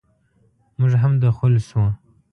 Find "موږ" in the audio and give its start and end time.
0.77-0.91